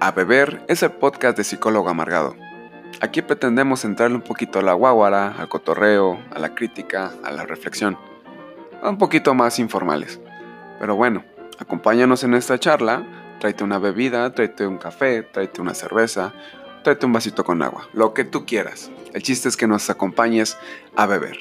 [0.00, 2.36] A Beber es el podcast de Psicólogo Amargado.
[3.00, 7.44] Aquí pretendemos entrarle un poquito a la guaguara, al cotorreo, a la crítica, a la
[7.44, 7.98] reflexión.
[8.80, 10.20] Un poquito más informales.
[10.78, 11.24] Pero bueno,
[11.58, 13.02] acompáñanos en esta charla,
[13.40, 16.32] tráete una bebida, tráete un café, tráete una cerveza,
[16.84, 18.92] tráete un vasito con agua, lo que tú quieras.
[19.12, 20.56] El chiste es que nos acompañes
[20.94, 21.38] a beber.